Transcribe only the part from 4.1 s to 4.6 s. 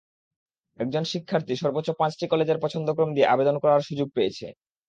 পেয়েছে।